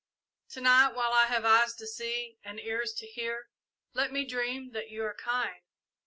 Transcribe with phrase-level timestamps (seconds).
[0.53, 3.51] To night, while I have eyes to see and ears to hear,
[3.93, 5.61] let me dream that you are kind.